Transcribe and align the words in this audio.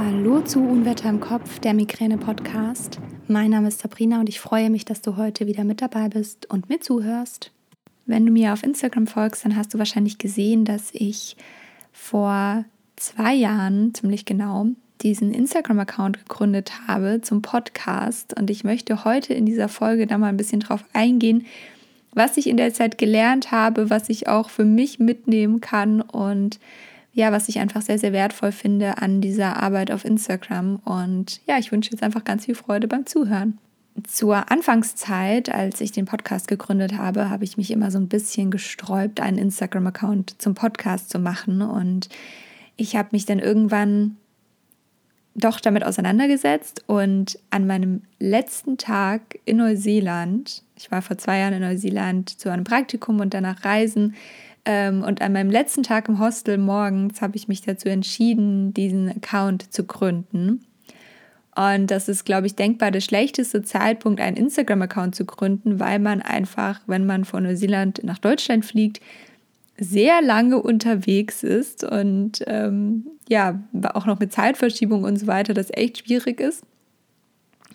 Hallo 0.00 0.40
zu 0.42 0.60
Unwetter 0.60 1.08
im 1.08 1.18
Kopf, 1.18 1.58
der 1.58 1.74
Migräne-Podcast. 1.74 3.00
Mein 3.26 3.50
Name 3.50 3.66
ist 3.66 3.80
Sabrina 3.80 4.20
und 4.20 4.28
ich 4.28 4.38
freue 4.38 4.70
mich, 4.70 4.84
dass 4.84 5.02
du 5.02 5.16
heute 5.16 5.48
wieder 5.48 5.64
mit 5.64 5.82
dabei 5.82 6.08
bist 6.08 6.48
und 6.48 6.68
mir 6.68 6.80
zuhörst. 6.80 7.50
Wenn 8.06 8.24
du 8.24 8.30
mir 8.30 8.52
auf 8.52 8.62
Instagram 8.62 9.08
folgst, 9.08 9.44
dann 9.44 9.56
hast 9.56 9.74
du 9.74 9.78
wahrscheinlich 9.78 10.16
gesehen, 10.18 10.64
dass 10.64 10.90
ich 10.92 11.36
vor 11.90 12.64
zwei 12.94 13.34
Jahren, 13.34 13.92
ziemlich 13.92 14.24
genau, 14.24 14.68
diesen 15.02 15.34
Instagram-Account 15.34 16.20
gegründet 16.20 16.86
habe 16.86 17.20
zum 17.20 17.42
Podcast. 17.42 18.38
Und 18.38 18.50
ich 18.50 18.62
möchte 18.62 19.04
heute 19.04 19.34
in 19.34 19.46
dieser 19.46 19.68
Folge 19.68 20.06
da 20.06 20.16
mal 20.16 20.28
ein 20.28 20.36
bisschen 20.36 20.60
drauf 20.60 20.84
eingehen, 20.92 21.44
was 22.14 22.36
ich 22.36 22.46
in 22.46 22.56
der 22.56 22.72
Zeit 22.72 22.98
gelernt 22.98 23.50
habe, 23.50 23.90
was 23.90 24.08
ich 24.10 24.28
auch 24.28 24.48
für 24.48 24.64
mich 24.64 25.00
mitnehmen 25.00 25.60
kann 25.60 26.00
und 26.00 26.60
ja, 27.18 27.32
was 27.32 27.48
ich 27.48 27.58
einfach 27.58 27.82
sehr, 27.82 27.98
sehr 27.98 28.12
wertvoll 28.12 28.52
finde 28.52 28.98
an 28.98 29.20
dieser 29.20 29.60
Arbeit 29.60 29.90
auf 29.90 30.04
Instagram. 30.04 30.76
Und 30.84 31.40
ja, 31.48 31.58
ich 31.58 31.72
wünsche 31.72 31.90
jetzt 31.90 32.04
einfach 32.04 32.22
ganz 32.22 32.44
viel 32.44 32.54
Freude 32.54 32.86
beim 32.86 33.06
Zuhören. 33.06 33.58
Zur 34.06 34.52
Anfangszeit, 34.52 35.52
als 35.52 35.80
ich 35.80 35.90
den 35.90 36.04
Podcast 36.04 36.46
gegründet 36.46 36.96
habe, 36.96 37.28
habe 37.28 37.42
ich 37.42 37.56
mich 37.56 37.72
immer 37.72 37.90
so 37.90 37.98
ein 37.98 38.06
bisschen 38.06 38.52
gesträubt, 38.52 39.18
einen 39.18 39.36
Instagram-Account 39.36 40.40
zum 40.40 40.54
Podcast 40.54 41.10
zu 41.10 41.18
machen. 41.18 41.60
Und 41.60 42.08
ich 42.76 42.94
habe 42.94 43.08
mich 43.10 43.26
dann 43.26 43.40
irgendwann 43.40 44.16
doch 45.34 45.58
damit 45.58 45.84
auseinandergesetzt 45.84 46.84
und 46.86 47.38
an 47.50 47.66
meinem 47.66 48.02
letzten 48.20 48.76
Tag 48.76 49.40
in 49.44 49.56
Neuseeland, 49.56 50.62
ich 50.76 50.90
war 50.92 51.02
vor 51.02 51.18
zwei 51.18 51.38
Jahren 51.38 51.54
in 51.54 51.62
Neuseeland 51.62 52.28
zu 52.28 52.48
einem 52.48 52.64
Praktikum 52.64 53.18
und 53.18 53.34
danach 53.34 53.64
reisen, 53.64 54.14
und 54.66 55.22
an 55.22 55.32
meinem 55.32 55.50
letzten 55.50 55.82
Tag 55.82 56.08
im 56.08 56.18
Hostel 56.18 56.58
morgens 56.58 57.22
habe 57.22 57.36
ich 57.36 57.48
mich 57.48 57.62
dazu 57.62 57.88
entschieden, 57.88 58.74
diesen 58.74 59.08
Account 59.08 59.72
zu 59.72 59.84
gründen. 59.84 60.64
Und 61.56 61.90
das 61.90 62.08
ist, 62.08 62.24
glaube 62.24 62.46
ich, 62.46 62.54
denkbar 62.54 62.92
der 62.92 63.00
schlechteste 63.00 63.62
Zeitpunkt, 63.62 64.20
einen 64.20 64.36
Instagram-Account 64.36 65.16
zu 65.16 65.24
gründen, 65.24 65.80
weil 65.80 65.98
man 65.98 66.22
einfach, 66.22 66.80
wenn 66.86 67.04
man 67.04 67.24
von 67.24 67.42
Neuseeland 67.42 68.04
nach 68.04 68.18
Deutschland 68.18 68.64
fliegt, 68.64 69.00
sehr 69.76 70.22
lange 70.22 70.62
unterwegs 70.62 71.42
ist 71.42 71.82
und 71.82 72.44
ähm, 72.46 73.06
ja, 73.28 73.60
auch 73.94 74.06
noch 74.06 74.20
mit 74.20 74.32
Zeitverschiebung 74.32 75.04
und 75.04 75.16
so 75.18 75.26
weiter, 75.26 75.54
das 75.54 75.70
echt 75.72 75.98
schwierig 75.98 76.40
ist. 76.40 76.62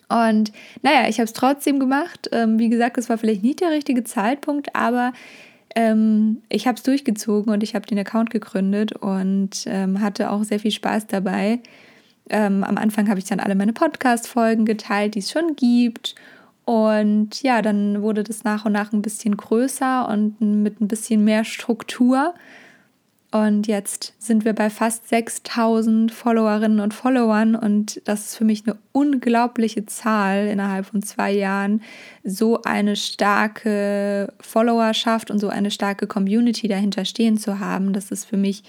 Und 0.09 0.52
naja, 0.81 1.09
ich 1.09 1.17
habe 1.17 1.25
es 1.25 1.33
trotzdem 1.33 1.79
gemacht. 1.79 2.29
Ähm, 2.31 2.59
wie 2.59 2.69
gesagt, 2.69 2.97
es 2.97 3.09
war 3.09 3.17
vielleicht 3.17 3.44
nicht 3.44 3.61
der 3.61 3.72
richtige 3.72 4.03
Zeitpunkt, 4.03 4.75
aber 4.75 5.11
ähm, 5.75 6.41
ich 6.49 6.67
habe 6.67 6.77
es 6.77 6.83
durchgezogen 6.83 7.52
und 7.52 7.63
ich 7.63 7.75
habe 7.75 7.85
den 7.85 7.99
Account 7.99 8.29
gegründet 8.29 8.93
und 8.93 9.66
ähm, 9.66 10.02
hatte 10.02 10.29
auch 10.29 10.43
sehr 10.43 10.59
viel 10.59 10.71
Spaß 10.71 11.07
dabei. 11.07 11.59
Ähm, 12.29 12.63
am 12.63 12.77
Anfang 12.77 13.09
habe 13.09 13.19
ich 13.19 13.25
dann 13.25 13.39
alle 13.39 13.55
meine 13.55 13.73
Podcast-Folgen 13.73 14.66
geteilt, 14.66 15.16
die 15.16 15.19
es 15.19 15.31
schon 15.31 15.55
gibt. 15.55 16.16
Und 16.66 17.44
ja, 17.44 17.61
dann 17.61 18.01
wurde 18.01 18.23
das 18.23 18.44
nach 18.44 18.66
und 18.66 18.71
nach 18.71 18.94
ein 18.94 19.01
bisschen 19.01 19.35
größer 19.35 20.07
und 20.07 20.39
mit 20.39 20.79
ein 20.79 20.88
bisschen 20.88 21.23
mehr 21.23 21.44
Struktur. 21.44 22.33
Und 23.33 23.65
jetzt 23.65 24.13
sind 24.19 24.45
wir 24.45 24.53
bei 24.53 24.69
fast 24.69 25.09
6000 25.09 26.11
Followerinnen 26.11 26.79
und 26.79 26.93
Followern 26.93 27.55
und 27.55 27.99
das 28.05 28.27
ist 28.27 28.37
für 28.37 28.45
mich 28.45 28.61
eine 28.67 28.77
unglaubliche 28.91 29.87
Zahl 29.87 30.45
innerhalb 30.45 30.85
von 30.85 31.01
zwei 31.01 31.31
Jahren, 31.31 31.81
so 32.23 32.61
eine 32.61 32.95
starke 32.95 34.31
Followerschaft 34.39 35.31
und 35.31 35.39
so 35.39 35.49
eine 35.49 35.71
starke 35.71 36.05
Community 36.05 36.67
dahinter 36.67 37.05
stehen 37.05 37.39
zu 37.39 37.59
haben. 37.59 37.91
Das 37.91 38.11
ist 38.11 38.25
für 38.25 38.37
mich, 38.37 38.61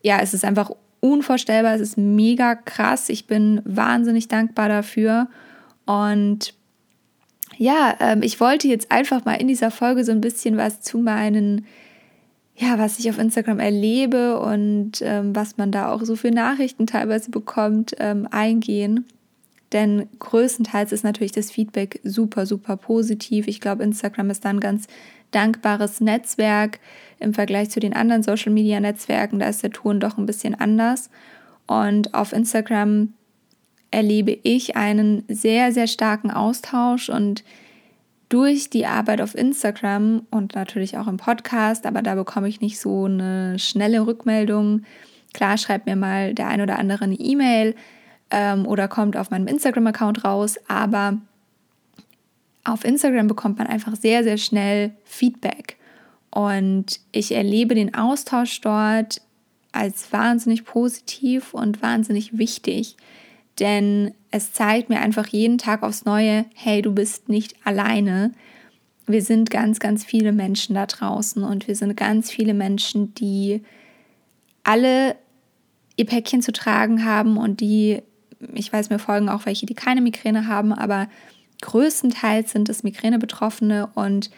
ja, 0.00 0.20
es 0.22 0.32
ist 0.32 0.46
einfach 0.46 0.70
unvorstellbar, 1.00 1.74
es 1.74 1.82
ist 1.82 1.98
mega 1.98 2.54
krass. 2.54 3.10
Ich 3.10 3.26
bin 3.26 3.60
wahnsinnig 3.66 4.28
dankbar 4.28 4.70
dafür 4.70 5.28
und 5.84 6.54
ja, 7.58 7.94
ähm, 8.00 8.22
ich 8.22 8.40
wollte 8.40 8.68
jetzt 8.68 8.90
einfach 8.90 9.26
mal 9.26 9.34
in 9.34 9.48
dieser 9.48 9.70
Folge 9.70 10.02
so 10.02 10.12
ein 10.12 10.22
bisschen 10.22 10.56
was 10.56 10.80
zu 10.80 10.96
meinen 10.96 11.66
ja, 12.56 12.78
was 12.78 12.98
ich 12.98 13.10
auf 13.10 13.18
Instagram 13.18 13.58
erlebe 13.58 14.40
und 14.40 15.02
ähm, 15.02 15.36
was 15.36 15.58
man 15.58 15.70
da 15.70 15.92
auch 15.92 16.02
so 16.02 16.16
für 16.16 16.30
Nachrichten 16.30 16.86
teilweise 16.86 17.30
bekommt, 17.30 17.94
ähm, 17.98 18.26
eingehen. 18.30 19.04
Denn 19.72 20.08
größtenteils 20.18 20.92
ist 20.92 21.04
natürlich 21.04 21.32
das 21.32 21.50
Feedback 21.50 22.00
super, 22.02 22.46
super 22.46 22.76
positiv. 22.76 23.46
Ich 23.46 23.60
glaube, 23.60 23.82
Instagram 23.82 24.30
ist 24.30 24.44
da 24.44 24.50
ein 24.50 24.60
ganz 24.60 24.86
dankbares 25.32 26.00
Netzwerk 26.00 26.78
im 27.18 27.34
Vergleich 27.34 27.68
zu 27.70 27.80
den 27.80 27.92
anderen 27.92 28.22
Social-Media-Netzwerken. 28.22 29.38
Da 29.38 29.48
ist 29.48 29.62
der 29.62 29.72
Ton 29.72 30.00
doch 30.00 30.16
ein 30.16 30.26
bisschen 30.26 30.54
anders. 30.54 31.10
Und 31.66 32.14
auf 32.14 32.32
Instagram 32.32 33.12
erlebe 33.90 34.38
ich 34.42 34.76
einen 34.76 35.24
sehr, 35.28 35.72
sehr 35.72 35.88
starken 35.88 36.30
Austausch 36.30 37.10
und 37.10 37.44
durch 38.28 38.70
die 38.70 38.86
Arbeit 38.86 39.20
auf 39.20 39.34
Instagram 39.34 40.26
und 40.30 40.54
natürlich 40.54 40.98
auch 40.98 41.06
im 41.06 41.16
Podcast, 41.16 41.86
aber 41.86 42.02
da 42.02 42.14
bekomme 42.14 42.48
ich 42.48 42.60
nicht 42.60 42.80
so 42.80 43.04
eine 43.04 43.58
schnelle 43.58 44.06
Rückmeldung. 44.06 44.82
Klar, 45.32 45.58
schreibt 45.58 45.86
mir 45.86 45.96
mal 45.96 46.34
der 46.34 46.48
ein 46.48 46.60
oder 46.60 46.78
andere 46.78 47.04
eine 47.04 47.14
E-Mail 47.14 47.74
ähm, 48.30 48.66
oder 48.66 48.88
kommt 48.88 49.16
auf 49.16 49.30
meinem 49.30 49.46
Instagram-Account 49.46 50.24
raus, 50.24 50.56
aber 50.66 51.18
auf 52.64 52.84
Instagram 52.84 53.28
bekommt 53.28 53.58
man 53.58 53.68
einfach 53.68 53.94
sehr, 53.94 54.24
sehr 54.24 54.38
schnell 54.38 54.92
Feedback. 55.04 55.76
Und 56.30 57.00
ich 57.12 57.32
erlebe 57.32 57.74
den 57.74 57.94
Austausch 57.94 58.60
dort 58.60 59.22
als 59.72 60.12
wahnsinnig 60.12 60.64
positiv 60.64 61.54
und 61.54 61.80
wahnsinnig 61.80 62.38
wichtig. 62.38 62.96
Denn 63.60 64.12
es 64.36 64.52
zeigt 64.52 64.90
mir 64.90 65.00
einfach 65.00 65.26
jeden 65.26 65.58
Tag 65.58 65.82
aufs 65.82 66.04
Neue, 66.04 66.44
hey, 66.54 66.82
du 66.82 66.92
bist 66.92 67.28
nicht 67.28 67.54
alleine. 67.64 68.32
Wir 69.06 69.22
sind 69.22 69.50
ganz, 69.50 69.78
ganz 69.80 70.04
viele 70.04 70.32
Menschen 70.32 70.74
da 70.74 70.86
draußen 70.86 71.42
und 71.42 71.66
wir 71.68 71.74
sind 71.74 71.96
ganz 71.96 72.30
viele 72.30 72.52
Menschen, 72.52 73.14
die 73.14 73.62
alle 74.62 75.16
ihr 75.96 76.04
Päckchen 76.06 76.42
zu 76.42 76.52
tragen 76.52 77.04
haben 77.04 77.38
und 77.38 77.60
die, 77.60 78.02
ich 78.52 78.70
weiß, 78.70 78.90
mir 78.90 78.98
folgen 78.98 79.30
auch 79.30 79.46
welche, 79.46 79.64
die 79.64 79.74
keine 79.74 80.02
Migräne 80.02 80.46
haben, 80.46 80.72
aber 80.72 81.08
größtenteils 81.62 82.52
sind 82.52 82.68
es 82.68 82.82
Migräne-Betroffene 82.82 83.88
und 83.94 84.30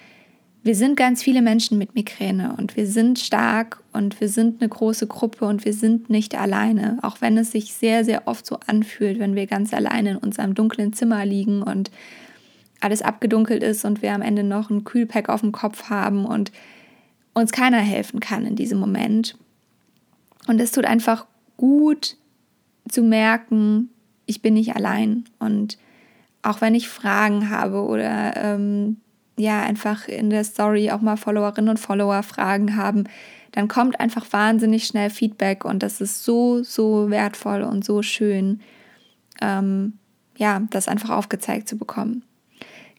wir 0.68 0.74
sind 0.74 0.98
ganz 0.98 1.22
viele 1.22 1.40
Menschen 1.40 1.78
mit 1.78 1.94
Migräne 1.94 2.54
und 2.58 2.76
wir 2.76 2.86
sind 2.86 3.18
stark 3.18 3.82
und 3.94 4.20
wir 4.20 4.28
sind 4.28 4.60
eine 4.60 4.68
große 4.68 5.06
Gruppe 5.06 5.46
und 5.46 5.64
wir 5.64 5.72
sind 5.72 6.10
nicht 6.10 6.38
alleine, 6.38 6.98
auch 7.00 7.22
wenn 7.22 7.38
es 7.38 7.52
sich 7.52 7.72
sehr, 7.72 8.04
sehr 8.04 8.28
oft 8.28 8.44
so 8.44 8.58
anfühlt, 8.66 9.18
wenn 9.18 9.34
wir 9.34 9.46
ganz 9.46 9.72
alleine 9.72 10.10
in 10.10 10.16
unserem 10.18 10.54
dunklen 10.54 10.92
Zimmer 10.92 11.24
liegen 11.24 11.62
und 11.62 11.90
alles 12.80 13.00
abgedunkelt 13.00 13.62
ist 13.62 13.86
und 13.86 14.02
wir 14.02 14.12
am 14.12 14.20
Ende 14.20 14.44
noch 14.44 14.68
ein 14.68 14.84
Kühlpack 14.84 15.30
auf 15.30 15.40
dem 15.40 15.52
Kopf 15.52 15.88
haben 15.88 16.26
und 16.26 16.52
uns 17.32 17.50
keiner 17.50 17.80
helfen 17.80 18.20
kann 18.20 18.44
in 18.44 18.54
diesem 18.54 18.78
Moment. 18.78 19.38
Und 20.48 20.60
es 20.60 20.72
tut 20.72 20.84
einfach 20.84 21.24
gut 21.56 22.18
zu 22.90 23.02
merken, 23.02 23.88
ich 24.26 24.42
bin 24.42 24.52
nicht 24.52 24.76
allein 24.76 25.24
und 25.38 25.78
auch 26.42 26.60
wenn 26.60 26.74
ich 26.74 26.90
Fragen 26.90 27.48
habe 27.48 27.86
oder 27.86 28.36
ähm, 28.36 28.98
ja 29.38 29.62
einfach 29.62 30.08
in 30.08 30.30
der 30.30 30.44
Story 30.44 30.90
auch 30.90 31.00
mal 31.00 31.16
Followerinnen 31.16 31.70
und 31.70 31.78
Follower 31.78 32.22
Fragen 32.22 32.76
haben, 32.76 33.04
dann 33.52 33.68
kommt 33.68 33.98
einfach 34.00 34.26
wahnsinnig 34.32 34.84
schnell 34.84 35.10
Feedback 35.10 35.64
und 35.64 35.82
das 35.82 36.00
ist 36.00 36.24
so, 36.24 36.62
so 36.62 37.10
wertvoll 37.10 37.62
und 37.62 37.84
so 37.84 38.02
schön, 38.02 38.60
ähm, 39.40 39.94
ja, 40.36 40.62
das 40.70 40.88
einfach 40.88 41.10
aufgezeigt 41.10 41.68
zu 41.68 41.76
bekommen. 41.76 42.24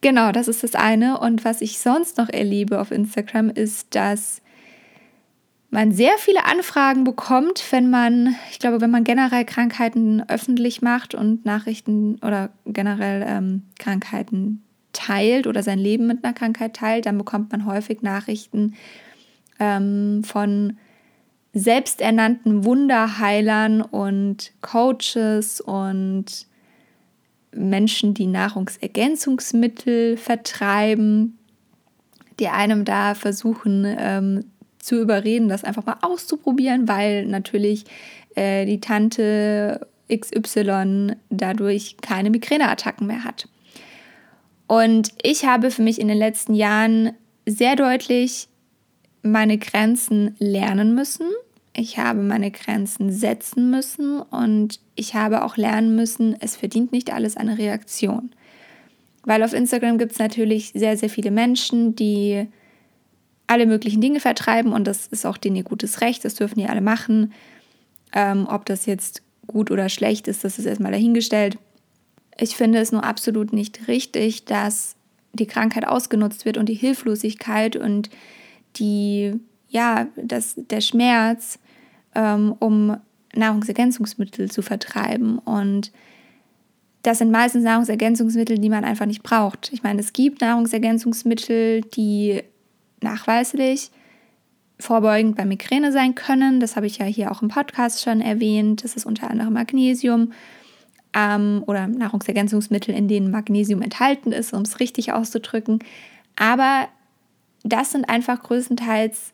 Genau, 0.01 0.31
das 0.31 0.47
ist 0.47 0.63
das 0.63 0.75
eine. 0.75 1.19
Und 1.19 1.43
was 1.45 1.61
ich 1.61 1.79
sonst 1.79 2.17
noch 2.17 2.29
erlebe 2.29 2.79
auf 2.79 2.91
Instagram 2.91 3.49
ist, 3.49 3.95
dass 3.95 4.41
man 5.71 5.91
sehr 5.91 6.17
viele 6.17 6.45
Anfragen 6.45 7.03
bekommt, 7.03 7.63
wenn 7.71 7.89
man, 7.89 8.35
ich 8.49 8.59
glaube, 8.59 8.81
wenn 8.81 8.89
man 8.89 9.03
generell 9.03 9.45
Krankheiten 9.45 10.23
öffentlich 10.27 10.81
macht 10.81 11.15
und 11.15 11.45
Nachrichten 11.45 12.15
oder 12.15 12.49
generell 12.65 13.23
ähm, 13.27 13.63
Krankheiten 13.77 14.63
teilt 14.93 15.47
oder 15.47 15.63
sein 15.63 15.79
Leben 15.79 16.07
mit 16.07 16.23
einer 16.23 16.33
Krankheit 16.33 16.75
teilt, 16.75 17.05
dann 17.05 17.17
bekommt 17.17 17.51
man 17.51 17.65
häufig 17.65 18.01
Nachrichten 18.01 18.75
ähm, 19.59 20.23
von 20.23 20.77
selbsternannten 21.53 22.63
Wunderheilern 22.63 23.81
und 23.81 24.51
Coaches 24.61 25.61
und 25.61 26.47
Menschen, 27.51 28.13
die 28.13 28.27
Nahrungsergänzungsmittel 28.27 30.17
vertreiben, 30.17 31.37
die 32.39 32.47
einem 32.47 32.85
da 32.85 33.15
versuchen 33.15 33.85
ähm, 33.85 34.45
zu 34.79 35.01
überreden, 35.01 35.49
das 35.49 35.63
einfach 35.63 35.85
mal 35.85 35.97
auszuprobieren, 36.01 36.87
weil 36.87 37.25
natürlich 37.25 37.85
äh, 38.35 38.65
die 38.65 38.79
Tante 38.79 39.87
XY 40.11 41.15
dadurch 41.29 41.97
keine 42.01 42.29
Migräneattacken 42.29 43.07
mehr 43.07 43.23
hat. 43.23 43.47
Und 44.69 45.13
ich 45.23 45.45
habe 45.45 45.71
für 45.71 45.81
mich 45.81 45.99
in 45.99 46.09
den 46.09 46.19
letzten 46.19 46.53
Jahren 46.53 47.13
sehr 47.47 47.75
deutlich 47.75 48.49
meine 49.23 49.57
Grenzen 49.57 50.35
lernen 50.37 50.93
müssen. 50.93 51.25
ich 51.73 51.97
habe 51.97 52.21
meine 52.21 52.51
Grenzen 52.51 53.11
setzen 53.11 53.71
müssen 53.71 54.21
und 54.21 54.79
ich 54.95 55.15
habe 55.15 55.43
auch 55.43 55.57
lernen 55.57 55.95
müssen, 55.95 56.35
es 56.39 56.55
verdient 56.55 56.91
nicht 56.91 57.11
alles 57.11 57.35
eine 57.35 57.57
Reaktion. 57.57 58.31
Weil 59.23 59.41
auf 59.43 59.53
Instagram 59.53 59.97
gibt 59.97 60.11
es 60.11 60.19
natürlich 60.19 60.71
sehr, 60.75 60.97
sehr 60.97 61.09
viele 61.09 61.31
Menschen, 61.31 61.95
die 61.95 62.45
alle 63.47 63.65
möglichen 63.65 64.01
Dinge 64.01 64.19
vertreiben 64.19 64.73
und 64.73 64.85
das 64.85 65.07
ist 65.07 65.25
auch 65.25 65.37
denen 65.37 65.55
ihr 65.55 65.63
gutes 65.63 66.01
Recht, 66.01 66.25
das 66.25 66.35
dürfen 66.35 66.59
die 66.59 66.67
alle 66.67 66.81
machen. 66.81 67.33
Ähm, 68.13 68.45
ob 68.47 68.65
das 68.65 68.85
jetzt 68.85 69.23
gut 69.47 69.71
oder 69.71 69.89
schlecht 69.89 70.27
ist, 70.27 70.43
das 70.43 70.59
ist 70.59 70.65
erstmal 70.65 70.91
dahingestellt. 70.91 71.57
Ich 72.39 72.55
finde 72.55 72.79
es 72.79 72.91
nur 72.91 73.03
absolut 73.03 73.53
nicht 73.53 73.87
richtig, 73.87 74.45
dass 74.45 74.95
die 75.33 75.47
Krankheit 75.47 75.87
ausgenutzt 75.87 76.45
wird 76.45 76.57
und 76.57 76.67
die 76.67 76.73
Hilflosigkeit 76.73 77.75
und 77.75 78.09
die, 78.77 79.33
ja, 79.67 80.07
das, 80.15 80.55
der 80.55 80.81
Schmerz, 80.81 81.59
ähm, 82.15 82.55
um 82.59 82.97
Nahrungsergänzungsmittel 83.35 84.49
zu 84.49 84.61
vertreiben. 84.61 85.37
Und 85.39 85.91
das 87.03 87.19
sind 87.19 87.31
meistens 87.31 87.63
Nahrungsergänzungsmittel, 87.63 88.57
die 88.57 88.69
man 88.69 88.83
einfach 88.83 89.05
nicht 89.05 89.23
braucht. 89.23 89.71
Ich 89.73 89.83
meine, 89.83 89.99
es 89.99 90.13
gibt 90.13 90.41
Nahrungsergänzungsmittel, 90.41 91.81
die 91.81 92.41
nachweislich 93.01 93.91
vorbeugend 94.79 95.35
bei 95.35 95.45
Migräne 95.45 95.91
sein 95.91 96.15
können. 96.15 96.59
Das 96.59 96.75
habe 96.75 96.87
ich 96.87 96.97
ja 96.97 97.05
hier 97.05 97.31
auch 97.31 97.41
im 97.41 97.49
Podcast 97.49 98.01
schon 98.01 98.21
erwähnt. 98.21 98.83
Das 98.83 98.95
ist 98.95 99.05
unter 99.05 99.29
anderem 99.29 99.53
Magnesium 99.53 100.31
ähm, 101.13 101.63
oder 101.65 101.87
Nahrungsergänzungsmittel, 101.87 102.93
in 102.93 103.07
denen 103.07 103.31
Magnesium 103.31 103.81
enthalten 103.81 104.31
ist, 104.31 104.53
um 104.53 104.61
es 104.61 104.79
richtig 104.79 105.11
auszudrücken. 105.13 105.79
Aber 106.35 106.87
das 107.63 107.91
sind 107.91 108.09
einfach 108.09 108.41
größtenteils 108.41 109.33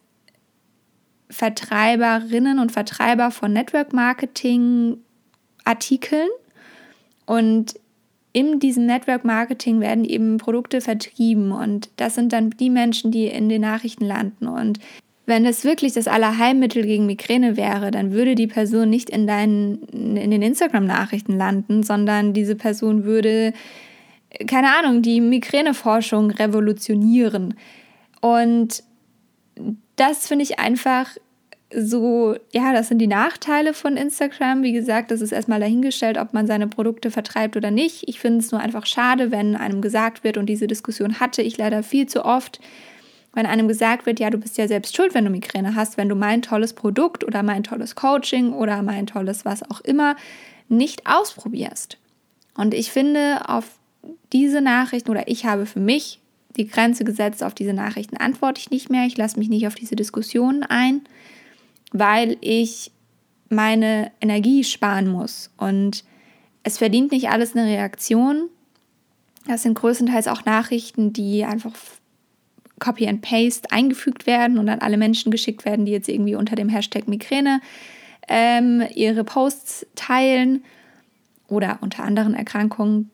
Vertreiberinnen 1.30 2.60
und 2.60 2.72
Vertreiber 2.72 3.32
von 3.32 3.52
Network 3.52 3.94
Marketing 3.94 4.98
Artikeln. 5.64 6.30
Und 7.26 7.76
in 8.32 8.60
diesem 8.60 8.86
Network 8.86 9.24
Marketing 9.24 9.80
werden 9.80 10.06
eben 10.06 10.38
Produkte 10.38 10.82
vertrieben 10.82 11.52
und 11.52 11.90
das 11.96 12.16
sind 12.16 12.34
dann 12.34 12.50
die 12.50 12.70
Menschen, 12.70 13.10
die 13.10 13.28
in 13.28 13.48
den 13.48 13.62
Nachrichten 13.62 14.06
landen. 14.06 14.48
Und 14.48 14.80
wenn 15.26 15.46
es 15.46 15.64
wirklich 15.64 15.94
das 15.94 16.08
Allerheilmittel 16.08 16.86
gegen 16.86 17.06
Migräne 17.06 17.58
wäre, 17.58 17.92
dann 17.92 18.12
würde 18.12 18.36
die 18.36 18.48
Person 18.48 18.90
nicht 18.90 19.10
in 19.10 19.26
deinen, 19.26 19.84
in 19.90 20.32
den 20.32 20.42
Instagram-Nachrichten 20.42 21.38
landen, 21.38 21.84
sondern 21.84 22.34
diese 22.34 22.56
Person 22.56 23.06
würde, 23.06 23.54
keine 24.48 24.76
Ahnung, 24.78 25.02
die 25.02 25.22
Migräneforschung 25.22 26.32
revolutionieren. 26.32 27.56
Und 28.22 28.84
das 29.96 30.28
finde 30.28 30.44
ich 30.44 30.60
einfach 30.60 31.10
so, 31.74 32.36
ja, 32.52 32.74
das 32.74 32.90
sind 32.90 33.00
die 33.00 33.08
Nachteile 33.08 33.74
von 33.74 33.98
Instagram. 33.98 34.64
Wie 34.64 34.72
gesagt, 34.72 35.12
das 35.12 35.22
ist 35.22 35.32
erstmal 35.32 35.60
dahingestellt, 35.60 36.18
ob 36.18 36.34
man 36.34 36.48
seine 36.48 36.68
Produkte 36.68 37.12
vertreibt 37.12 37.58
oder 37.58 37.72
nicht. 37.72 38.08
Ich 38.08 38.20
finde 38.20 38.40
es 38.40 38.52
nur 38.52 38.62
einfach 38.62 38.86
schade, 38.86 39.32
wenn 39.32 39.56
einem 39.56 39.82
gesagt 39.82 40.24
wird, 40.24 40.38
und 40.38 40.46
diese 40.46 40.68
Diskussion 40.68 41.20
hatte 41.20 41.42
ich 41.42 41.58
leider 41.58 41.82
viel 41.84 42.06
zu 42.06 42.24
oft, 42.24 42.60
wenn 43.36 43.46
einem 43.46 43.68
gesagt 43.68 44.06
wird, 44.06 44.20
ja, 44.20 44.30
du 44.30 44.38
bist 44.38 44.58
ja 44.58 44.68
selbst 44.68 44.96
schuld, 44.96 45.14
wenn 45.14 45.26
du 45.26 45.30
Migräne 45.30 45.76
hast, 45.76 45.98
wenn 45.98 46.10
du 46.10 46.16
mein 46.16 46.42
tolles 46.42 46.74
Produkt 46.74 47.24
oder 47.24 47.44
mein 47.44 47.64
tolles 47.64 47.96
Coaching 47.96 48.54
oder 48.54 48.82
mein 48.82 49.06
tolles 49.06 49.46
was 49.46 49.70
auch 49.70 49.82
immer 49.82 50.16
nicht 50.70 51.06
ausprobierst. 51.06 51.98
Und 52.56 52.74
ich 52.74 52.92
finde, 52.92 53.48
auf 53.48 53.66
diese 54.32 54.62
Nachrichten 54.62 55.12
oder 55.12 55.28
ich 55.28 55.46
habe 55.46 55.66
für 55.66 55.80
mich 55.80 56.22
die 56.56 56.68
Grenze 56.68 57.04
gesetzt, 57.04 57.44
auf 57.44 57.54
diese 57.54 57.74
Nachrichten 57.74 58.18
antworte 58.18 58.60
ich 58.60 58.72
nicht 58.72 58.90
mehr. 58.90 59.06
Ich 59.06 59.18
lasse 59.18 59.38
mich 59.38 59.50
nicht 59.50 59.68
auf 59.68 59.76
diese 59.76 59.96
Diskussionen 59.96 60.64
ein, 60.64 61.02
weil 61.92 62.38
ich 62.40 62.92
meine 63.50 64.12
Energie 64.22 64.64
sparen 64.64 65.08
muss. 65.08 65.52
Und 65.58 66.06
es 66.64 66.78
verdient 66.78 67.12
nicht 67.12 67.30
alles 67.30 67.56
eine 67.56 67.66
Reaktion. 67.66 68.50
Das 69.48 69.64
sind 69.64 69.76
größtenteils 69.76 70.28
auch 70.28 70.46
Nachrichten, 70.46 71.14
die 71.14 71.44
einfach 71.44 71.74
Copy 72.80 73.08
and 73.08 73.22
Paste 73.22 73.72
eingefügt 73.72 74.28
werden 74.28 74.58
und 74.58 74.70
an 74.70 74.80
alle 74.80 74.98
Menschen 74.98 75.32
geschickt 75.32 75.66
werden, 75.66 75.86
die 75.86 75.92
jetzt 75.92 76.10
irgendwie 76.10 76.36
unter 76.36 76.56
dem 76.56 76.70
Hashtag 76.70 77.08
Migräne 77.08 77.62
ähm, 78.28 78.84
ihre 78.94 79.24
Posts 79.24 79.88
teilen 79.96 80.64
oder 81.48 81.80
unter 81.82 82.04
anderen 82.04 82.34
Erkrankungen. 82.34 83.12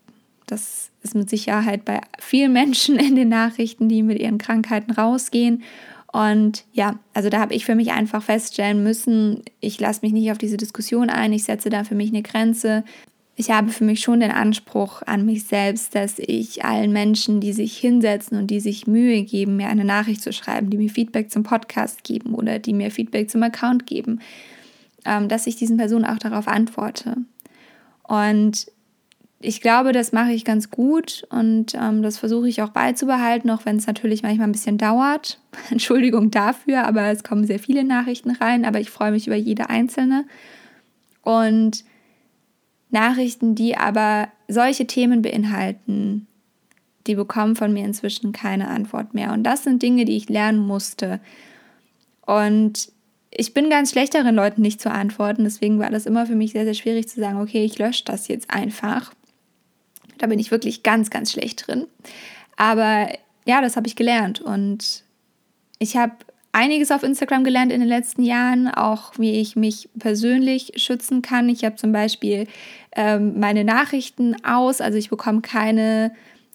Das 0.48 0.90
ist 1.04 1.16
mit 1.16 1.30
Sicherheit 1.30 1.86
bei 1.86 2.02
vielen 2.19 2.54
Menschen 2.54 2.98
in 2.98 3.16
den 3.16 3.30
Nachrichten, 3.30 3.90
die 3.90 4.04
mit 4.04 4.19
ihren 4.19 4.38
Krankheiten 4.38 4.92
rausgehen. 4.92 5.64
Und 6.12 6.66
ja, 6.74 7.00
also 7.14 7.30
da 7.30 7.40
habe 7.40 7.54
ich 7.54 7.66
für 7.66 7.75
mich 7.75 7.92
einfach 7.92 8.22
feststellen 8.22 8.84
müssen, 8.84 9.44
ich 9.62 9.80
lasse 9.80 10.02
mich 10.04 10.12
nicht 10.12 10.30
auf 10.31 10.38
diese 10.38 10.57
Diskussion 10.57 11.10
ein, 11.10 11.31
ich 11.31 11.46
setze 11.46 11.69
da 11.69 11.86
für 11.86 11.96
mich 11.96 12.10
eine 12.10 12.22
Grenze 12.22 12.84
ich 13.42 13.50
habe 13.50 13.72
für 13.72 13.84
mich 13.84 14.02
schon 14.02 14.20
den 14.20 14.30
Anspruch 14.30 15.02
an 15.08 15.26
mich 15.26 15.46
selbst, 15.46 15.96
dass 15.96 16.20
ich 16.20 16.64
allen 16.64 16.94
Menschen, 16.94 17.42
die 17.42 17.54
sich 17.54 17.76
hinsetzen 17.76 18.38
und 18.38 18.52
die 18.52 18.60
sich 18.60 18.86
Mühe 18.86 19.24
geben, 19.24 19.58
mir 19.58 19.68
eine 19.68 19.84
Nachricht 19.84 20.22
zu 20.22 20.32
schreiben, 20.32 20.70
die 20.70 20.78
mir 20.78 20.92
Feedback 20.92 21.32
zum 21.32 21.42
Podcast 21.42 22.04
geben 22.04 22.36
oder 22.36 22.60
die 22.60 22.74
mir 22.74 22.92
Feedback 22.92 23.32
zum 23.32 23.42
Account 23.42 23.88
geben, 23.88 24.20
ähm, 25.06 25.28
dass 25.28 25.48
ich 25.48 25.56
diesen 25.56 25.78
Personen 25.78 26.06
auch 26.06 26.20
darauf 26.20 26.48
antworte. 26.48 27.18
Und 28.04 28.68
ich 29.40 29.60
glaube, 29.60 29.92
das 29.92 30.12
mache 30.12 30.34
ich 30.34 30.46
ganz 30.46 30.70
gut 30.70 31.26
und 31.32 31.74
ähm, 31.74 32.04
das 32.04 32.20
versuche 32.20 32.48
ich 32.48 32.62
auch 32.62 32.70
beizubehalten, 32.70 33.50
auch 33.50 33.66
wenn 33.66 33.78
es 33.78 33.88
natürlich 33.88 34.22
manchmal 34.22 34.50
ein 34.50 34.52
bisschen 34.52 34.78
dauert. 34.78 35.40
Entschuldigung 35.72 36.30
dafür, 36.30 36.86
aber 36.86 37.06
es 37.06 37.24
kommen 37.24 37.48
sehr 37.48 37.58
viele 37.58 37.84
Nachrichten 37.84 38.30
rein, 38.30 38.66
aber 38.66 38.80
ich 38.80 38.92
freue 38.92 39.12
mich 39.12 39.26
über 39.26 39.36
jede 39.36 39.68
einzelne. 39.72 40.26
Und 41.24 41.86
Nachrichten, 42.92 43.56
die 43.56 43.78
aber 43.78 44.28
solche 44.48 44.86
Themen 44.86 45.22
beinhalten, 45.22 46.28
die 47.08 47.16
bekommen 47.16 47.56
von 47.56 47.74
mir 47.74 47.86
inzwischen 47.86 48.32
keine 48.32 48.68
Antwort 48.68 49.14
mehr. 49.14 49.32
Und 49.34 49.44
das 49.44 49.64
sind 49.64 49.82
Dinge, 49.82 50.06
die 50.06 50.18
ich 50.18 50.30
lernen 50.30 50.60
musste. 50.60 51.20
Und 52.26 52.92
ich 53.32 53.54
bin 53.54 53.70
ganz 53.70 53.92
schlecht 53.92 54.14
darin, 54.14 54.36
Leuten 54.36 54.62
nicht 54.62 54.82
zu 54.82 54.92
antworten. 54.92 55.46
Deswegen 55.46 55.80
war 55.80 55.90
das 55.90 56.06
immer 56.06 56.26
für 56.26 56.36
mich 56.36 56.52
sehr, 56.52 56.66
sehr 56.66 56.74
schwierig 56.74 57.08
zu 57.08 57.20
sagen, 57.20 57.40
okay, 57.40 57.64
ich 57.64 57.80
lösche 57.80 58.04
das 58.04 58.28
jetzt 58.28 58.50
einfach. 58.50 59.14
Da 60.18 60.28
bin 60.28 60.38
ich 60.38 60.52
wirklich 60.52 60.84
ganz, 60.84 61.10
ganz 61.10 61.32
schlecht 61.32 61.66
drin. 61.66 61.88
Aber 62.58 63.10
ja, 63.46 63.62
das 63.62 63.78
habe 63.78 63.88
ich 63.88 63.96
gelernt. 63.96 64.42
Und 64.42 65.04
ich 65.80 65.98
habe 65.98 66.14
einiges 66.51 66.92
auf 66.92 67.03
Instagram 67.03 67.44
gelernt 67.44 67.71
in 67.71 67.80
den 67.80 67.89
letzten 67.89 68.24
Jahren, 68.24 68.68
auch 68.68 69.13
wie 69.18 69.39
ich 69.39 69.56
mich 69.56 69.89
persönlich 69.98 70.74
schützen 70.75 71.21
kann. 71.21 71.49
Ich 71.49 71.64
habe 71.64 71.76
zum 71.76 71.92
Beispiel 71.92 72.47
ähm, 72.95 73.40
meine 73.40 73.64
Nachrichten 73.64 74.35
aus, 74.44 74.81
also 74.81 74.97
ich 74.97 75.09
bekomme 75.09 75.42
keine 75.42 76.11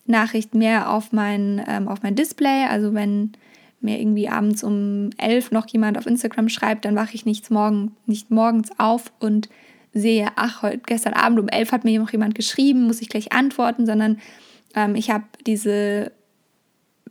Nachricht 0.06 0.54
mehr 0.54 0.90
auf 0.90 1.12
mein, 1.12 1.64
ähm, 1.66 1.88
auf 1.88 2.02
mein 2.02 2.14
Display. 2.14 2.66
Also 2.68 2.94
wenn 2.94 3.32
mir 3.80 3.98
irgendwie 3.98 4.28
abends 4.28 4.62
um 4.62 5.10
elf 5.18 5.50
noch 5.50 5.66
jemand 5.68 5.98
auf 5.98 6.06
Instagram 6.06 6.48
schreibt, 6.48 6.84
dann 6.84 6.96
wache 6.96 7.14
ich 7.14 7.24
nicht, 7.24 7.50
morgen, 7.50 7.96
nicht 8.06 8.30
morgens 8.30 8.70
auf 8.78 9.12
und 9.18 9.48
sehe, 9.92 10.28
ach, 10.36 10.62
heute, 10.62 10.80
gestern 10.86 11.14
Abend 11.14 11.38
um 11.38 11.48
elf 11.48 11.72
hat 11.72 11.84
mir 11.84 11.98
noch 11.98 12.12
jemand 12.12 12.34
geschrieben, 12.34 12.86
muss 12.86 13.00
ich 13.00 13.08
gleich 13.08 13.32
antworten, 13.32 13.86
sondern 13.86 14.18
ähm, 14.74 14.94
ich 14.94 15.10
habe 15.10 15.24
diese 15.46 16.12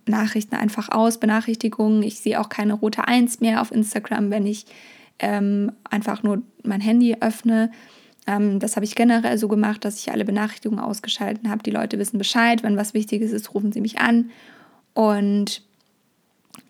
Nachrichten 0.06 0.54
einfach 0.54 0.90
aus, 0.90 1.18
Benachrichtigungen. 1.18 2.02
Ich 2.02 2.20
sehe 2.20 2.40
auch 2.40 2.48
keine 2.48 2.74
rote 2.74 3.06
Eins 3.06 3.40
mehr 3.40 3.60
auf 3.60 3.72
Instagram, 3.72 4.30
wenn 4.30 4.46
ich 4.46 4.66
ähm, 5.18 5.72
einfach 5.88 6.22
nur 6.22 6.42
mein 6.62 6.80
Handy 6.80 7.16
öffne. 7.20 7.70
Ähm, 8.26 8.58
das 8.58 8.76
habe 8.76 8.84
ich 8.84 8.94
generell 8.94 9.38
so 9.38 9.48
gemacht, 9.48 9.84
dass 9.84 9.98
ich 9.98 10.12
alle 10.12 10.24
Benachrichtigungen 10.24 10.82
ausgeschaltet 10.82 11.48
habe. 11.48 11.62
Die 11.62 11.70
Leute 11.70 11.98
wissen 11.98 12.18
Bescheid, 12.18 12.62
wenn 12.62 12.76
was 12.76 12.94
Wichtiges 12.94 13.32
ist, 13.32 13.54
rufen 13.54 13.72
sie 13.72 13.80
mich 13.80 13.98
an. 13.98 14.30
Und 14.94 15.62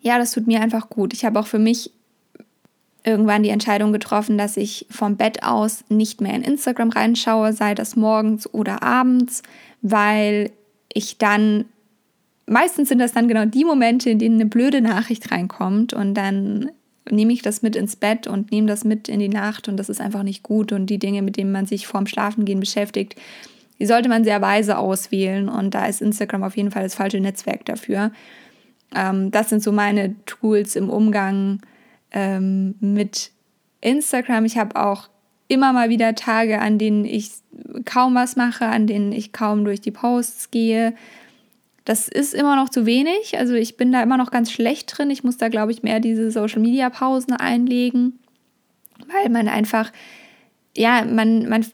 ja, 0.01 0.17
das 0.17 0.31
tut 0.31 0.47
mir 0.47 0.61
einfach 0.61 0.89
gut. 0.89 1.13
Ich 1.13 1.25
habe 1.25 1.39
auch 1.39 1.47
für 1.47 1.59
mich 1.59 1.91
irgendwann 3.03 3.43
die 3.43 3.49
Entscheidung 3.49 3.93
getroffen, 3.93 4.37
dass 4.37 4.57
ich 4.57 4.85
vom 4.89 5.15
Bett 5.15 5.43
aus 5.43 5.85
nicht 5.89 6.19
mehr 6.19 6.33
in 6.33 6.43
Instagram 6.43 6.89
reinschaue, 6.89 7.53
sei 7.53 7.73
das 7.73 7.95
morgens 7.95 8.53
oder 8.53 8.83
abends, 8.83 9.43
weil 9.81 10.51
ich 10.93 11.17
dann 11.17 11.65
meistens 12.47 12.89
sind 12.89 12.99
das 12.99 13.13
dann 13.13 13.27
genau 13.27 13.45
die 13.45 13.65
Momente, 13.65 14.09
in 14.09 14.19
denen 14.19 14.35
eine 14.35 14.49
blöde 14.49 14.81
Nachricht 14.81 15.31
reinkommt 15.31 15.93
und 15.93 16.13
dann 16.15 16.71
nehme 17.09 17.33
ich 17.33 17.41
das 17.41 17.61
mit 17.61 17.75
ins 17.75 17.95
Bett 17.95 18.27
und 18.27 18.51
nehme 18.51 18.67
das 18.67 18.83
mit 18.83 19.07
in 19.07 19.19
die 19.19 19.29
Nacht 19.29 19.67
und 19.67 19.77
das 19.77 19.89
ist 19.89 20.01
einfach 20.01 20.23
nicht 20.23 20.43
gut 20.43 20.71
und 20.71 20.87
die 20.87 20.99
Dinge, 20.99 21.21
mit 21.21 21.37
denen 21.37 21.51
man 21.51 21.65
sich 21.65 21.87
vorm 21.87 22.07
Schlafengehen 22.07 22.59
beschäftigt, 22.59 23.15
die 23.79 23.85
sollte 23.85 24.09
man 24.09 24.23
sehr 24.23 24.41
weise 24.41 24.77
auswählen 24.77 25.49
und 25.49 25.73
da 25.73 25.85
ist 25.85 26.01
Instagram 26.01 26.43
auf 26.43 26.57
jeden 26.57 26.71
Fall 26.71 26.83
das 26.83 26.95
falsche 26.95 27.19
Netzwerk 27.19 27.65
dafür. 27.65 28.11
Ähm, 28.95 29.31
das 29.31 29.49
sind 29.49 29.61
so 29.61 29.71
meine 29.71 30.15
Tools 30.25 30.75
im 30.75 30.89
Umgang 30.89 31.61
ähm, 32.11 32.75
mit 32.79 33.31
Instagram. 33.81 34.45
Ich 34.45 34.57
habe 34.57 34.75
auch 34.75 35.09
immer 35.47 35.73
mal 35.73 35.89
wieder 35.89 36.15
Tage, 36.15 36.59
an 36.59 36.77
denen 36.77 37.05
ich 37.05 37.31
kaum 37.85 38.15
was 38.15 38.35
mache, 38.35 38.65
an 38.65 38.87
denen 38.87 39.11
ich 39.11 39.31
kaum 39.31 39.63
durch 39.63 39.81
die 39.81 39.91
Posts 39.91 40.51
gehe, 40.51 40.93
das 41.87 42.09
ist 42.09 42.33
immer 42.33 42.57
noch 42.57 42.67
zu 42.67 42.85
wenig. 42.85 43.37
Also 43.37 43.53
ich 43.53 43.77
bin 43.77 43.93
da 43.93 44.03
immer 44.03 44.17
noch 44.17 44.29
ganz 44.29 44.51
schlecht 44.51 44.97
drin. 44.97 45.09
Ich 45.09 45.23
muss 45.23 45.37
da, 45.37 45.47
glaube 45.47 45.71
ich, 45.71 45.83
mehr 45.83 46.01
diese 46.01 46.31
Social-Media-Pausen 46.31 47.33
einlegen. 47.33 48.19
weil 49.09 49.29
man 49.29 49.47
einfach, 49.47 49.93
ja, 50.75 51.05
man, 51.05 51.47
man, 51.47 51.65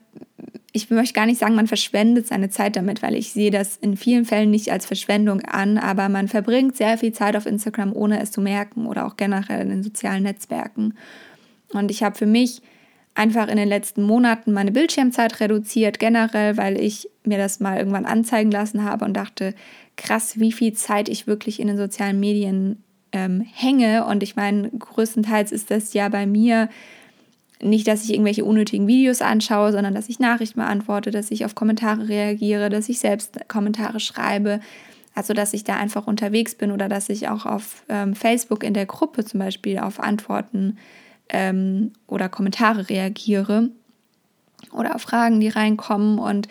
ich 0.72 0.92
möchte 0.92 1.16
gar 1.16 1.26
nicht 1.26 1.40
sagen, 1.40 1.56
man 1.56 1.66
verschwendet 1.66 2.28
seine 2.28 2.52
Zeit 2.52 2.76
damit, 2.76 3.02
weil 3.02 3.16
ich 3.16 3.34
sehe 3.34 3.50
das 3.50 3.78
in 3.78 3.98
vielen 3.98 4.26
Fällen 4.26 4.52
nicht 4.52 4.72
als 4.72 4.86
Verschwendung 4.86 5.42
an, 5.42 5.80
aber 5.80 6.10
man 6.10 6.28
verbringt 6.28 6.78
sehr 6.78 7.00
viel 7.00 7.12
Zeit 7.12 7.36
auf 7.36 7.48
Instagram, 7.48 7.92
ohne 7.94 8.22
es 8.22 8.30
zu 8.30 8.40
merken 8.40 8.86
oder 8.86 9.08
auch 9.08 9.18
generell 9.18 9.62
in 9.62 9.70
den 9.70 9.84
sozialen 9.84 10.22
Netzwerken. 10.22 10.94
Und 11.72 11.90
ich 11.90 12.04
habe 12.04 12.16
für 12.16 12.28
mich 12.28 12.62
einfach 13.16 13.48
in 13.48 13.58
den 13.58 13.68
letzten 13.68 14.04
Monaten 14.04 14.52
meine 14.52 14.72
Bildschirmzeit 14.72 15.40
reduziert, 15.40 15.98
generell, 15.98 16.58
weil 16.58 16.80
ich 16.80 17.10
mir 17.24 17.40
das 17.40 17.60
mal 17.60 17.78
irgendwann 17.78 18.06
anzeigen 18.06 18.52
lassen 18.52 18.84
habe 18.84 19.06
und 19.06 19.14
dachte, 19.14 19.56
krass, 19.98 20.40
wie 20.40 20.52
viel 20.52 20.74
Zeit 20.74 21.10
ich 21.10 21.28
wirklich 21.28 21.60
in 21.60 21.68
den 21.68 21.78
sozialen 21.78 22.20
Medien 22.20 22.84
ähm, 23.12 23.42
hänge. 23.42 24.06
Und 24.06 24.24
ich 24.24 24.36
meine, 24.36 24.70
größtenteils 24.70 25.52
ist 25.52 25.72
das 25.72 25.94
ja 25.94 26.10
bei 26.10 26.26
mir 26.26 26.70
nicht, 27.62 27.88
dass 27.88 28.04
ich 28.04 28.12
irgendwelche 28.12 28.44
unnötigen 28.44 28.88
Videos 28.88 29.22
anschaue, 29.22 29.72
sondern 29.72 29.96
dass 29.96 30.10
ich 30.10 30.20
Nachrichten 30.20 30.60
beantworte, 30.60 31.12
dass 31.12 31.32
ich 31.32 31.46
auf 31.46 31.56
Kommentare 31.56 32.10
reagiere, 32.10 32.70
dass 32.70 32.90
ich 32.90 33.00
selbst 33.00 33.48
Kommentare 33.48 34.00
schreibe. 34.00 34.60
Also, 35.16 35.34
dass 35.34 35.54
ich 35.54 35.64
da 35.64 35.76
einfach 35.76 36.08
unterwegs 36.08 36.56
bin 36.56 36.72
oder 36.72 36.90
dass 36.90 37.08
ich 37.08 37.30
auch 37.30 37.46
auf 37.46 37.84
ähm, 37.88 38.16
Facebook 38.16 38.64
in 38.64 38.74
der 38.74 38.88
Gruppe 38.88 39.24
zum 39.24 39.40
Beispiel 39.40 39.78
auf 39.78 40.00
Antworten 40.00 40.78
ähm, 41.30 41.92
oder 42.08 42.30
Kommentare 42.30 42.90
reagiere 42.90 43.70
oder 44.72 44.96
auf 44.96 45.04
Fragen, 45.04 45.40
die 45.40 45.50
reinkommen. 45.50 46.18
Und 46.18 46.48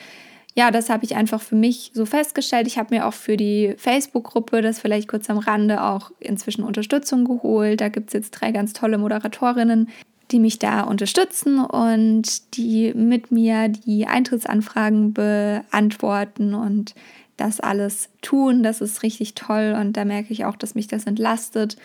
ja, 0.55 0.71
das 0.71 0.91
habe 0.91 1.05
ich 1.05 1.17
einfach 1.17 1.41
für 1.41 1.55
mich 1.55 1.93
so 1.95 2.05
festgestellt. 2.05 2.67
Ich 2.67 2.77
habe 2.77 2.95
mir 2.95 3.07
auch 3.07 3.15
für 3.15 3.37
die 3.37 3.75
Facebook-Gruppe, 3.79 4.61
das 4.61 4.81
vielleicht 4.81 5.09
kurz 5.09 5.31
am 5.31 5.39
Rande, 5.39 5.83
auch 5.83 6.11
inzwischen 6.21 6.63
Unterstützung 6.63 7.25
geholt. 7.25 7.81
Da 7.81 7.89
gibt 7.89 8.09
es 8.09 8.15
jetzt 8.15 8.33
drei 8.33 8.53
ganz 8.53 8.75
tolle 8.75 8.99
Moderatorinnen, 8.99 9.89
die 10.31 10.39
mich 10.39 10.59
da 10.59 10.83
unterstützen 10.83 11.59
und 11.59 12.57
die 12.57 12.93
mit 12.95 13.33
mir 13.33 13.69
die 13.69 14.07
Eintrittsanfragen 14.07 15.15
beantworten 15.15 16.55
und 16.55 16.95
das 17.39 17.61
alles 17.61 18.11
tun. 18.21 18.63
Das 18.63 18.83
ist 18.83 19.03
richtig 19.03 19.35
toll 19.35 19.75
und 19.79 19.97
da 19.97 20.05
merke 20.05 20.33
ich 20.33 20.45
auch, 20.45 20.57
dass 20.57 20.75
mich 20.75 20.87
das 20.87 21.05
entlastet. 21.05 21.77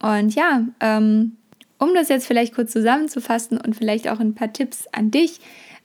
Und 0.00 0.34
ja, 0.34 0.64
ähm, 0.80 1.36
um 1.78 1.94
das 1.94 2.08
jetzt 2.08 2.26
vielleicht 2.26 2.54
kurz 2.54 2.72
zusammenzufassen 2.72 3.58
und 3.58 3.76
vielleicht 3.76 4.08
auch 4.08 4.20
ein 4.20 4.34
paar 4.34 4.52
Tipps 4.52 4.86
an 4.92 5.10
dich. 5.10 5.40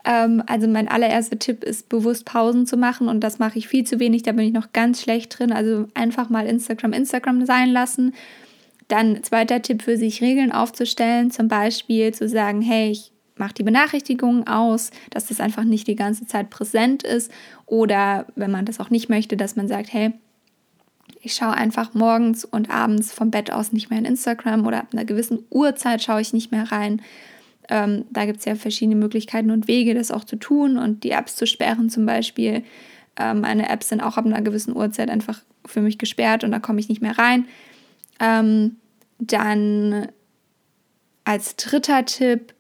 Ähm, 0.07 0.41
also 0.47 0.67
mein 0.67 0.87
allererster 0.87 1.37
Tipp 1.37 1.65
ist, 1.65 1.89
bewusst 1.89 2.23
Pausen 2.25 2.65
zu 2.65 2.77
machen 2.77 3.09
und 3.09 3.19
das 3.19 3.39
mache 3.39 3.59
ich 3.59 3.67
viel 3.67 3.83
zu 3.83 3.99
wenig, 3.99 4.23
da 4.23 4.31
bin 4.31 4.45
ich 4.45 4.53
noch 4.53 4.71
ganz 4.71 5.01
schlecht 5.01 5.37
drin. 5.37 5.51
Also 5.51 5.87
einfach 5.93 6.29
mal 6.29 6.47
Instagram 6.47 6.93
Instagram 6.93 7.45
sein 7.45 7.69
lassen. 7.69 8.15
Dann 8.87 9.21
zweiter 9.21 9.61
Tipp 9.61 9.81
für 9.81 9.97
sich, 9.97 10.21
Regeln 10.21 10.53
aufzustellen, 10.53 11.29
zum 11.29 11.49
Beispiel 11.49 12.13
zu 12.13 12.29
sagen, 12.29 12.61
hey, 12.61 12.89
ich 12.89 13.11
mache 13.35 13.53
die 13.53 13.63
Benachrichtigungen 13.63 14.47
aus, 14.47 14.91
dass 15.09 15.27
das 15.27 15.41
einfach 15.41 15.65
nicht 15.65 15.87
die 15.87 15.97
ganze 15.97 16.25
Zeit 16.25 16.49
präsent 16.49 17.03
ist. 17.03 17.29
Oder 17.65 18.27
wenn 18.35 18.49
man 18.49 18.63
das 18.63 18.79
auch 18.79 18.89
nicht 18.89 19.09
möchte, 19.09 19.35
dass 19.35 19.57
man 19.57 19.67
sagt, 19.67 19.91
hey, 19.91 20.13
ich 21.21 21.33
schaue 21.33 21.53
einfach 21.53 21.93
morgens 21.93 22.45
und 22.45 22.69
abends 22.69 23.11
vom 23.11 23.29
Bett 23.29 23.51
aus 23.51 23.73
nicht 23.73 23.89
mehr 23.89 23.99
in 23.99 24.05
Instagram 24.05 24.65
oder 24.65 24.79
ab 24.79 24.87
einer 24.93 25.03
gewissen 25.03 25.39
Uhrzeit 25.49 26.01
schaue 26.01 26.21
ich 26.21 26.31
nicht 26.31 26.53
mehr 26.53 26.71
rein. 26.71 27.01
Ähm, 27.69 28.05
da 28.11 28.25
gibt 28.25 28.39
es 28.39 28.45
ja 28.45 28.55
verschiedene 28.55 28.95
Möglichkeiten 28.95 29.51
und 29.51 29.67
Wege, 29.67 29.93
das 29.93 30.11
auch 30.11 30.23
zu 30.23 30.37
tun 30.37 30.77
und 30.77 31.03
die 31.03 31.11
Apps 31.11 31.35
zu 31.35 31.45
sperren 31.45 31.89
zum 31.89 32.05
Beispiel. 32.05 32.63
Ähm, 33.17 33.41
meine 33.41 33.69
Apps 33.69 33.89
sind 33.89 34.01
auch 34.01 34.17
ab 34.17 34.25
einer 34.25 34.41
gewissen 34.41 34.75
Uhrzeit 34.75 35.09
einfach 35.09 35.41
für 35.65 35.81
mich 35.81 35.97
gesperrt 35.97 36.43
und 36.43 36.51
da 36.51 36.59
komme 36.59 36.79
ich 36.79 36.89
nicht 36.89 37.01
mehr 37.01 37.17
rein. 37.17 37.45
Ähm, 38.19 38.77
dann 39.19 40.07
als 41.23 41.55
dritter 41.55 42.05
Tipp 42.05 42.53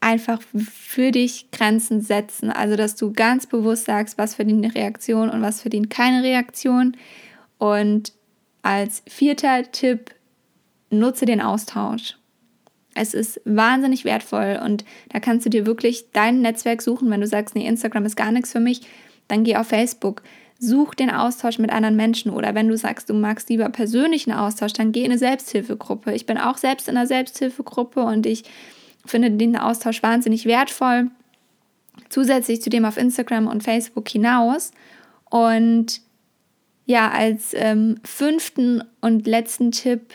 einfach 0.00 0.40
für 0.40 1.10
dich 1.10 1.50
Grenzen 1.50 2.00
setzen. 2.00 2.50
Also, 2.50 2.76
dass 2.76 2.94
du 2.94 3.12
ganz 3.12 3.46
bewusst 3.46 3.84
sagst, 3.84 4.16
was 4.16 4.36
verdient 4.36 4.64
eine 4.64 4.74
Reaktion 4.74 5.28
und 5.28 5.42
was 5.42 5.60
verdient 5.60 5.90
keine 5.90 6.22
Reaktion. 6.22 6.96
Und 7.58 8.12
als 8.62 9.02
vierter 9.08 9.70
Tipp, 9.70 10.14
nutze 10.90 11.26
den 11.26 11.40
Austausch. 11.40 12.17
Es 12.98 13.14
ist 13.14 13.40
wahnsinnig 13.44 14.04
wertvoll 14.04 14.60
und 14.64 14.84
da 15.10 15.20
kannst 15.20 15.46
du 15.46 15.50
dir 15.50 15.66
wirklich 15.66 16.06
dein 16.12 16.40
Netzwerk 16.40 16.82
suchen. 16.82 17.10
Wenn 17.10 17.20
du 17.20 17.26
sagst, 17.26 17.54
nee, 17.54 17.66
Instagram 17.66 18.04
ist 18.04 18.16
gar 18.16 18.32
nichts 18.32 18.52
für 18.52 18.60
mich, 18.60 18.82
dann 19.28 19.44
geh 19.44 19.56
auf 19.56 19.68
Facebook. 19.68 20.22
Such 20.58 20.94
den 20.94 21.10
Austausch 21.10 21.58
mit 21.58 21.70
anderen 21.70 21.94
Menschen 21.94 22.32
oder 22.32 22.54
wenn 22.56 22.66
du 22.66 22.76
sagst, 22.76 23.08
du 23.08 23.14
magst 23.14 23.48
lieber 23.48 23.68
persönlichen 23.68 24.32
Austausch, 24.32 24.72
dann 24.72 24.90
geh 24.90 25.04
in 25.04 25.12
eine 25.12 25.18
Selbsthilfegruppe. 25.18 26.12
Ich 26.12 26.26
bin 26.26 26.36
auch 26.36 26.56
selbst 26.56 26.88
in 26.88 26.96
einer 26.96 27.06
Selbsthilfegruppe 27.06 28.02
und 28.02 28.26
ich 28.26 28.42
finde 29.06 29.30
den 29.30 29.56
Austausch 29.56 30.02
wahnsinnig 30.02 30.46
wertvoll. 30.46 31.10
Zusätzlich 32.08 32.60
zu 32.60 32.70
dem 32.70 32.84
auf 32.84 32.96
Instagram 32.96 33.46
und 33.46 33.62
Facebook 33.62 34.08
hinaus. 34.08 34.72
Und 35.30 36.00
ja, 36.86 37.10
als 37.10 37.54
ähm, 37.54 38.00
fünften 38.02 38.82
und 39.00 39.26
letzten 39.26 39.70
Tipp, 39.70 40.14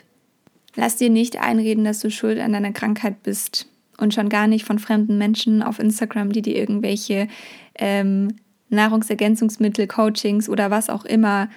lass 0.75 0.98
dir 0.98 1.10
nicht 1.10 1.39
einreden, 1.39 1.84
dass 1.84 2.00
du 2.00 2.10
schuld 2.10 2.39
an 2.39 2.53
deiner 2.53 2.72
Krankheit 2.72 3.24
bist. 3.24 3.68
Und 3.98 4.13
schon 4.13 4.27
gar 4.27 4.48
nicht 4.48 4.65
von 4.65 4.80
fremden 4.80 5.18
Menschen 5.18 5.62
auf 5.62 5.77
Instagram, 5.80 6.32
die 6.32 6.42
dir 6.42 6.56
irgendwelche 6.56 7.27
ähm, 7.75 8.36
Nahrungsergänzungsmittel, 8.70 9.88
Coachings 9.88 10.50
oder 10.50 10.72
was 10.72 10.89
auch 10.89 11.06
immer 11.06 11.50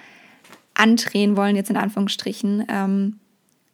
andrehen 0.75 1.35
wollen, 1.35 1.55
jetzt 1.55 1.71
in 1.71 1.77
Anführungsstrichen. 1.77 2.65
Ähm, 2.69 3.19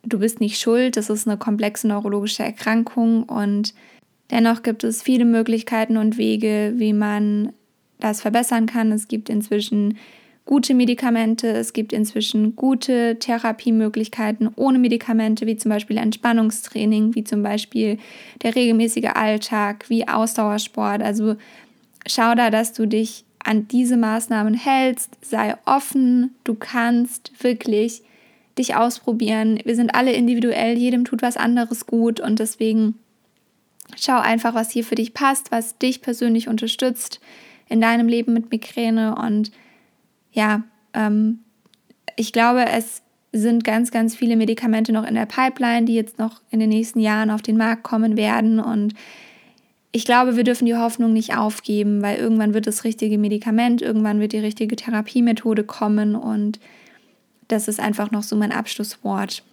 du 0.04 0.20
bist 0.20 0.40
nicht 0.40 0.60
schuld, 0.60 0.98
das 0.98 1.10
ist 1.10 1.28
eine 1.28 1.38
komplexe 1.38 1.88
neurologische 1.88 2.44
Erkrankung 2.44 3.24
und 3.24 3.74
dennoch 4.32 4.64
gibt 4.64 4.84
es 4.84 5.02
viele 5.02 5.26
Möglichkeiten 5.26 5.98
und 5.98 6.18
Wege, 6.18 6.74
wie 6.78 6.94
man 6.94 7.52
das 8.00 8.22
verbessern 8.22 8.66
kann. 8.66 8.92
Es 8.92 9.08
gibt 9.08 9.30
inzwischen 9.30 9.98
gute 10.46 10.74
Medikamente, 10.74 11.48
es 11.48 11.74
gibt 11.74 11.94
inzwischen 11.94 12.56
gute 12.56 13.18
Therapiemöglichkeiten 13.20 14.50
ohne 14.56 14.80
Medikamente, 14.80 15.48
wie 15.48 15.58
zum 15.58 15.70
Beispiel 15.70 15.98
Entspannungstraining, 15.98 17.16
wie 17.16 17.24
zum 17.24 17.44
Beispiel 17.44 17.98
der 18.42 18.56
regelmäßige 18.56 19.12
Alltag, 19.16 19.86
wie 19.90 20.08
Ausdauersport. 20.08 21.02
Also 21.02 21.36
schau 22.06 22.36
da, 22.36 22.50
dass 22.50 22.74
du 22.74 22.86
dich 22.88 23.26
an 23.44 23.68
diese 23.68 23.98
Maßnahmen 23.98 24.54
hältst, 24.54 25.18
sei 25.22 25.56
offen, 25.66 26.36
du 26.44 26.56
kannst 26.56 27.32
wirklich 27.44 28.04
dich 28.58 28.76
ausprobieren. 28.76 29.60
Wir 29.64 29.76
sind 29.76 29.96
alle 29.96 30.14
individuell, 30.14 30.78
jedem 30.78 31.06
tut 31.06 31.22
was 31.22 31.38
anderes 31.38 31.86
gut. 31.86 32.20
Und 32.20 32.40
deswegen 32.40 32.96
schau 33.98 34.20
einfach, 34.20 34.54
was 34.54 34.72
hier 34.72 34.84
für 34.84 34.96
dich 34.96 35.14
passt, 35.14 35.52
was 35.52 35.78
dich 35.78 36.02
persönlich 36.02 36.48
unterstützt 36.48 37.20
in 37.68 37.82
deinem 37.82 38.08
Leben 38.08 38.34
mit 38.34 38.52
Migräne. 38.52 39.16
Und 39.16 39.52
ja, 40.34 40.64
ähm, 40.94 41.40
ich 42.16 42.34
glaube, 42.34 42.66
es 42.66 43.02
sind 43.32 43.64
ganz, 43.64 43.90
ganz 43.92 44.16
viele 44.16 44.36
Medikamente 44.36 44.92
noch 44.94 45.08
in 45.08 45.16
der 45.16 45.26
Pipeline, 45.26 45.86
die 45.86 45.96
jetzt 45.96 46.20
noch 46.20 46.42
in 46.52 46.60
den 46.60 46.70
nächsten 46.70 47.00
Jahren 47.00 47.32
auf 47.32 47.42
den 47.42 47.58
Markt 47.58 47.84
kommen 47.84 48.16
werden. 48.16 48.60
Und 48.60 48.94
ich 49.92 50.06
glaube, 50.06 50.36
wir 50.36 50.44
dürfen 50.44 50.66
die 50.66 50.76
Hoffnung 50.76 51.14
nicht 51.14 51.36
aufgeben, 51.36 52.02
weil 52.02 52.18
irgendwann 52.18 52.54
wird 52.54 52.68
das 52.68 52.84
richtige 52.84 53.18
Medikament, 53.18 53.82
irgendwann 53.82 54.20
wird 54.20 54.34
die 54.34 54.40
richtige 54.40 54.76
Therapiemethode 54.76 55.64
kommen. 55.64 56.16
Und 56.16 56.60
das 57.48 57.68
ist 57.68 57.80
einfach 57.80 58.12
noch 58.12 58.24
so 58.24 58.36
mein 58.36 58.52
Abschlusswort. 58.52 59.44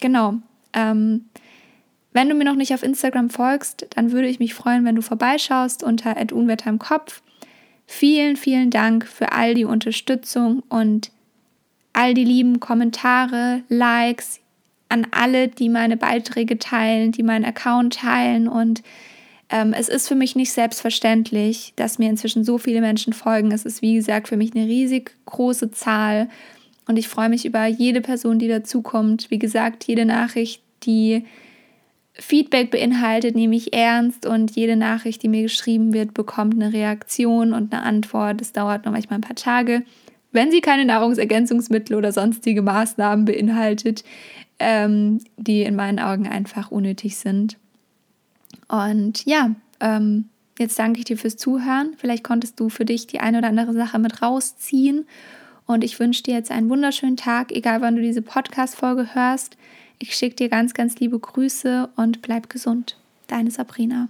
Genau. 0.00 0.34
Ähm, 0.72 1.26
wenn 2.12 2.30
du 2.30 2.34
mir 2.34 2.44
noch 2.44 2.56
nicht 2.56 2.72
auf 2.72 2.82
Instagram 2.82 3.28
folgst, 3.28 3.86
dann 3.94 4.12
würde 4.12 4.28
ich 4.28 4.38
mich 4.38 4.54
freuen, 4.54 4.86
wenn 4.86 4.96
du 4.96 5.02
vorbeischaust 5.02 5.82
unter 5.82 6.16
Unwetter 6.32 6.70
im 6.70 6.78
Kopf. 6.78 7.22
Vielen, 7.90 8.36
vielen 8.36 8.68
Dank 8.68 9.08
für 9.08 9.32
all 9.32 9.54
die 9.54 9.64
Unterstützung 9.64 10.62
und 10.68 11.10
all 11.94 12.12
die 12.12 12.22
lieben 12.22 12.60
Kommentare, 12.60 13.62
Likes 13.70 14.40
an 14.90 15.06
alle, 15.10 15.48
die 15.48 15.70
meine 15.70 15.96
Beiträge 15.96 16.58
teilen, 16.58 17.12
die 17.12 17.22
meinen 17.22 17.46
Account 17.46 17.94
teilen. 17.94 18.46
Und 18.46 18.82
ähm, 19.48 19.72
es 19.72 19.88
ist 19.88 20.06
für 20.06 20.14
mich 20.14 20.36
nicht 20.36 20.52
selbstverständlich, 20.52 21.72
dass 21.76 21.98
mir 21.98 22.10
inzwischen 22.10 22.44
so 22.44 22.58
viele 22.58 22.82
Menschen 22.82 23.14
folgen. 23.14 23.52
Es 23.52 23.64
ist, 23.64 23.80
wie 23.80 23.94
gesagt, 23.94 24.28
für 24.28 24.36
mich 24.36 24.54
eine 24.54 24.66
riesig 24.66 25.12
große 25.24 25.70
Zahl. 25.70 26.28
Und 26.86 26.98
ich 26.98 27.08
freue 27.08 27.30
mich 27.30 27.46
über 27.46 27.64
jede 27.66 28.02
Person, 28.02 28.38
die 28.38 28.48
dazukommt. 28.48 29.30
Wie 29.30 29.38
gesagt, 29.38 29.84
jede 29.84 30.04
Nachricht, 30.04 30.62
die 30.82 31.24
Feedback 32.20 32.70
beinhaltet, 32.70 33.36
nehme 33.36 33.54
ich 33.54 33.72
ernst 33.72 34.26
und 34.26 34.56
jede 34.56 34.76
Nachricht, 34.76 35.22
die 35.22 35.28
mir 35.28 35.42
geschrieben 35.42 35.92
wird, 35.92 36.14
bekommt 36.14 36.54
eine 36.54 36.72
Reaktion 36.72 37.52
und 37.52 37.72
eine 37.72 37.82
Antwort. 37.82 38.40
Das 38.40 38.52
dauert 38.52 38.84
noch 38.84 38.92
manchmal 38.92 39.18
ein 39.18 39.22
paar 39.22 39.36
Tage. 39.36 39.82
Wenn 40.32 40.50
sie 40.50 40.60
keine 40.60 40.84
Nahrungsergänzungsmittel 40.84 41.96
oder 41.96 42.12
sonstige 42.12 42.60
Maßnahmen 42.62 43.24
beinhaltet, 43.24 44.04
ähm, 44.58 45.20
die 45.36 45.62
in 45.62 45.76
meinen 45.76 46.00
Augen 46.00 46.26
einfach 46.26 46.70
unnötig 46.70 47.16
sind. 47.16 47.56
Und 48.66 49.24
ja, 49.24 49.54
ähm, 49.80 50.28
jetzt 50.58 50.78
danke 50.78 50.98
ich 50.98 51.04
dir 51.04 51.16
fürs 51.16 51.36
Zuhören. 51.36 51.94
Vielleicht 51.96 52.24
konntest 52.24 52.58
du 52.58 52.68
für 52.68 52.84
dich 52.84 53.06
die 53.06 53.20
eine 53.20 53.38
oder 53.38 53.48
andere 53.48 53.72
Sache 53.72 53.98
mit 53.98 54.20
rausziehen. 54.20 55.06
Und 55.66 55.84
ich 55.84 56.00
wünsche 56.00 56.22
dir 56.24 56.34
jetzt 56.34 56.50
einen 56.50 56.68
wunderschönen 56.68 57.16
Tag, 57.16 57.52
egal 57.52 57.80
wann 57.80 57.94
du 57.94 58.02
diese 58.02 58.22
Podcast-Folge 58.22 59.14
hörst. 59.14 59.56
Ich 59.98 60.14
schicke 60.14 60.36
dir 60.36 60.48
ganz, 60.48 60.74
ganz 60.74 60.98
liebe 61.00 61.18
Grüße 61.18 61.90
und 61.96 62.22
bleib 62.22 62.48
gesund. 62.48 62.98
Deine 63.26 63.50
Sabrina. 63.50 64.08